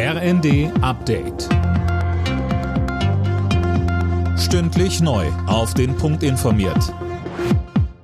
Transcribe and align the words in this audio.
RND 0.00 0.70
Update. 0.80 1.48
Stündlich 4.38 5.00
neu. 5.00 5.26
Auf 5.48 5.74
den 5.74 5.96
Punkt 5.96 6.22
informiert. 6.22 6.94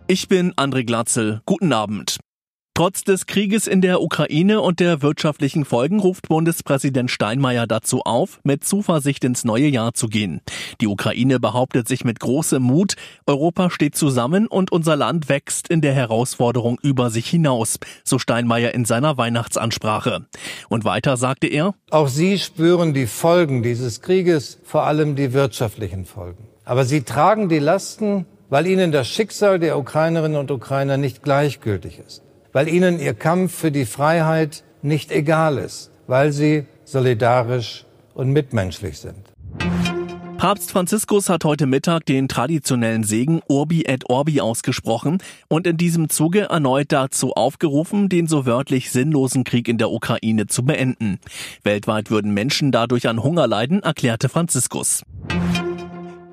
Ich 0.08 0.26
bin 0.26 0.52
André 0.54 0.84
Glatzel. 0.84 1.40
Guten 1.46 1.72
Abend. 1.72 2.18
Trotz 2.76 3.04
des 3.04 3.26
Krieges 3.26 3.68
in 3.68 3.82
der 3.82 4.02
Ukraine 4.02 4.60
und 4.60 4.80
der 4.80 5.00
wirtschaftlichen 5.00 5.64
Folgen 5.64 6.00
ruft 6.00 6.26
Bundespräsident 6.26 7.08
Steinmeier 7.08 7.68
dazu 7.68 8.00
auf, 8.00 8.40
mit 8.42 8.64
Zuversicht 8.64 9.22
ins 9.22 9.44
neue 9.44 9.68
Jahr 9.68 9.94
zu 9.94 10.08
gehen. 10.08 10.40
Die 10.80 10.88
Ukraine 10.88 11.38
behauptet 11.38 11.86
sich 11.86 12.04
mit 12.04 12.18
großem 12.18 12.60
Mut, 12.60 12.94
Europa 13.28 13.70
steht 13.70 13.94
zusammen 13.94 14.48
und 14.48 14.72
unser 14.72 14.96
Land 14.96 15.28
wächst 15.28 15.68
in 15.68 15.82
der 15.82 15.94
Herausforderung 15.94 16.80
über 16.82 17.10
sich 17.10 17.30
hinaus, 17.30 17.78
so 18.02 18.18
Steinmeier 18.18 18.74
in 18.74 18.84
seiner 18.84 19.16
Weihnachtsansprache. 19.16 20.26
Und 20.68 20.84
weiter 20.84 21.16
sagte 21.16 21.46
er, 21.46 21.74
Auch 21.90 22.08
Sie 22.08 22.38
spüren 22.38 22.94
die 22.94 23.06
Folgen 23.06 23.62
dieses 23.62 24.00
Krieges, 24.00 24.58
vor 24.64 24.84
allem 24.84 25.16
die 25.16 25.32
wirtschaftlichen 25.32 26.04
Folgen. 26.04 26.48
Aber 26.64 26.84
Sie 26.84 27.02
tragen 27.02 27.48
die 27.48 27.58
Lasten, 27.58 28.26
weil 28.48 28.66
Ihnen 28.66 28.92
das 28.92 29.08
Schicksal 29.08 29.58
der 29.58 29.78
Ukrainerinnen 29.78 30.38
und 30.38 30.50
Ukrainer 30.50 30.96
nicht 30.96 31.22
gleichgültig 31.22 31.98
ist 31.98 32.24
weil 32.54 32.68
ihnen 32.68 32.98
ihr 33.00 33.14
Kampf 33.14 33.52
für 33.52 33.70
die 33.70 33.84
Freiheit 33.84 34.62
nicht 34.80 35.10
egal 35.10 35.58
ist, 35.58 35.90
weil 36.06 36.32
sie 36.32 36.66
solidarisch 36.84 37.84
und 38.14 38.30
mitmenschlich 38.30 38.98
sind. 38.98 39.33
Papst 40.44 40.72
Franziskus 40.72 41.30
hat 41.30 41.46
heute 41.46 41.64
Mittag 41.64 42.04
den 42.04 42.28
traditionellen 42.28 43.02
Segen 43.02 43.40
Urbi 43.48 43.84
et 43.86 44.10
Orbi 44.10 44.42
ausgesprochen 44.42 45.22
und 45.48 45.66
in 45.66 45.78
diesem 45.78 46.10
Zuge 46.10 46.50
erneut 46.50 46.92
dazu 46.92 47.32
aufgerufen, 47.32 48.10
den 48.10 48.26
so 48.26 48.44
wörtlich 48.44 48.90
sinnlosen 48.90 49.44
Krieg 49.44 49.68
in 49.68 49.78
der 49.78 49.90
Ukraine 49.90 50.46
zu 50.46 50.62
beenden. 50.62 51.18
Weltweit 51.62 52.10
würden 52.10 52.34
Menschen 52.34 52.72
dadurch 52.72 53.08
an 53.08 53.22
Hunger 53.22 53.46
leiden, 53.46 53.82
erklärte 53.82 54.28
Franziskus. 54.28 55.02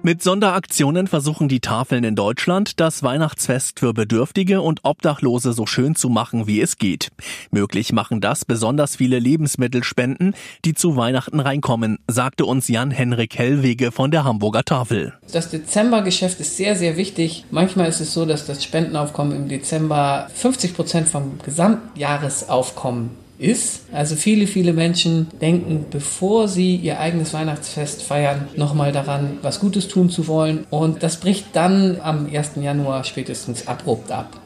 Mit 0.04 0.24
Sonderaktionen 0.24 1.06
versuchen 1.06 1.48
die 1.48 1.60
Tafeln 1.60 2.04
in 2.04 2.16
Deutschland, 2.16 2.80
das 2.80 3.04
Weihnachtsfest 3.04 3.80
für 3.80 3.94
Bedürftige 3.94 4.62
und 4.62 4.80
Obdachlose 4.82 5.54
so 5.54 5.68
schön 5.68 5.94
zu 5.94 6.10
machen, 6.10 6.48
wie 6.48 6.60
es 6.60 6.80
geht. 6.80 7.10
Möglich 7.52 7.94
machen 7.94 8.20
das 8.20 8.44
besonders 8.44 8.96
viele 8.96 9.20
Lebensmittelspenden, 9.20 10.34
die 10.66 10.74
zu 10.74 10.96
Weihnachten 10.96 11.40
reinkommen, 11.40 12.00
sagte 12.08 12.46
uns 12.46 12.68
Jan-Henrik 12.68 13.38
Hellwege 13.38 13.92
von 13.92 14.10
der 14.10 14.24
Hamburger 14.24 14.64
Tafel. 14.64 15.14
Das 15.32 15.52
Dezembergeschäft 15.52 16.40
ist 16.40 16.58
sehr, 16.58 16.76
sehr 16.76 16.98
wichtig. 16.98 17.46
Manchmal 17.52 17.88
ist 17.88 18.02
es 18.02 18.12
so, 18.12 18.26
dass 18.26 18.48
das 18.48 18.64
Spendenaufkommen 18.64 19.36
im 19.36 19.50
Dezember 19.50 20.30
50 20.34 20.74
Prozent 20.76 21.10
vom 21.10 21.38
Gesamtjahresaufkommen 21.46 23.12
ist. 23.42 23.81
Also 23.92 24.16
viele, 24.16 24.47
viele 24.47 24.73
Menschen 24.73 25.28
denken, 25.42 25.86
bevor 25.89 26.47
sie 26.47 26.75
ihr 26.75 27.00
eigenes 27.00 27.34
Weihnachtsfest 27.34 28.03
feiern, 28.03 28.48
nochmal 28.56 28.92
daran, 28.92 29.39
was 29.42 29.59
Gutes 29.59 29.88
tun 29.88 30.09
zu 30.09 30.28
wollen. 30.28 30.66
Und 30.70 31.03
das 31.03 31.17
bricht 31.17 31.48
dann 31.53 32.00
am 32.02 32.28
1. 32.31 32.52
Januar 32.61 33.03
spätestens 33.03 33.67
abrupt 33.67 34.11
ab. 34.11 34.39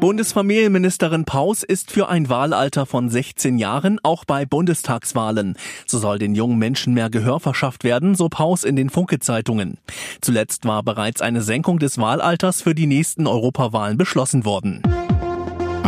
Bundesfamilienministerin 0.00 1.26
Paus 1.26 1.62
ist 1.62 1.90
für 1.90 2.08
ein 2.08 2.30
Wahlalter 2.30 2.86
von 2.86 3.10
16 3.10 3.58
Jahren 3.58 3.98
auch 4.02 4.24
bei 4.24 4.46
Bundestagswahlen. 4.46 5.56
So 5.86 5.98
soll 5.98 6.18
den 6.18 6.34
jungen 6.34 6.58
Menschen 6.58 6.94
mehr 6.94 7.10
Gehör 7.10 7.38
verschafft 7.38 7.84
werden, 7.84 8.14
so 8.14 8.30
Paus 8.30 8.64
in 8.64 8.76
den 8.76 8.88
Funke-Zeitungen. 8.88 9.76
Zuletzt 10.22 10.64
war 10.64 10.82
bereits 10.82 11.20
eine 11.20 11.42
Senkung 11.42 11.78
des 11.78 11.98
Wahlalters 11.98 12.62
für 12.62 12.74
die 12.74 12.86
nächsten 12.86 13.26
Europawahlen 13.26 13.98
beschlossen 13.98 14.46
worden. 14.46 14.80